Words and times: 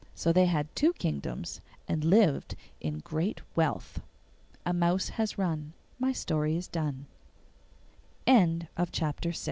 So 0.15 0.33
they 0.33 0.47
had 0.47 0.75
two 0.75 0.93
kingdoms 0.93 1.61
and 1.87 2.03
lived 2.03 2.55
in 2.79 3.01
great 3.01 3.39
wealth. 3.55 4.01
A 4.65 4.73
mouse 4.73 5.09
has 5.09 5.37
run, 5.37 5.73
My 5.99 6.11
story's 6.11 6.67
done. 6.67 7.05
THE 8.25 8.31
DRAGON 8.31 8.67
AND 8.79 8.97
H 9.27 9.37